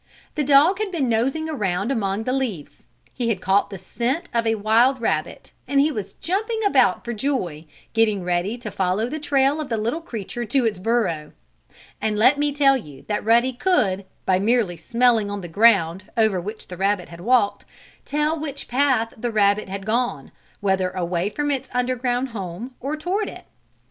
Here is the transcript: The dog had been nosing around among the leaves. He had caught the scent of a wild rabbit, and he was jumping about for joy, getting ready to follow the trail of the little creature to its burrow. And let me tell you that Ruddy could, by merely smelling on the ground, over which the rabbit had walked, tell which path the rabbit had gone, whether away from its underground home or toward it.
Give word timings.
The 0.33 0.43
dog 0.43 0.79
had 0.79 0.91
been 0.91 1.07
nosing 1.09 1.47
around 1.47 1.91
among 1.91 2.23
the 2.23 2.33
leaves. 2.33 2.85
He 3.13 3.29
had 3.29 3.39
caught 3.39 3.69
the 3.69 3.77
scent 3.77 4.29
of 4.33 4.47
a 4.47 4.55
wild 4.55 4.99
rabbit, 4.99 5.51
and 5.67 5.79
he 5.79 5.91
was 5.91 6.13
jumping 6.13 6.59
about 6.65 7.05
for 7.05 7.13
joy, 7.13 7.67
getting 7.93 8.23
ready 8.23 8.57
to 8.57 8.71
follow 8.71 9.07
the 9.07 9.19
trail 9.19 9.61
of 9.61 9.69
the 9.69 9.77
little 9.77 10.01
creature 10.01 10.43
to 10.43 10.65
its 10.65 10.79
burrow. 10.79 11.33
And 12.01 12.17
let 12.17 12.39
me 12.39 12.51
tell 12.51 12.75
you 12.75 13.05
that 13.09 13.23
Ruddy 13.23 13.53
could, 13.53 14.05
by 14.25 14.39
merely 14.39 14.75
smelling 14.75 15.29
on 15.29 15.41
the 15.41 15.47
ground, 15.47 16.05
over 16.17 16.41
which 16.41 16.67
the 16.67 16.77
rabbit 16.77 17.09
had 17.09 17.21
walked, 17.21 17.65
tell 18.03 18.39
which 18.39 18.67
path 18.67 19.13
the 19.15 19.29
rabbit 19.29 19.69
had 19.69 19.85
gone, 19.85 20.31
whether 20.61 20.89
away 20.89 21.29
from 21.29 21.51
its 21.51 21.69
underground 21.75 22.29
home 22.29 22.73
or 22.79 22.97
toward 22.97 23.29
it. 23.29 23.45